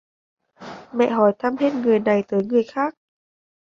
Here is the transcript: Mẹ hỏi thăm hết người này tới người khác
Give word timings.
Mẹ 0.93 1.09
hỏi 1.09 1.33
thăm 1.39 1.55
hết 1.57 1.73
người 1.73 1.99
này 1.99 2.23
tới 2.27 2.43
người 2.45 2.63
khác 2.63 2.93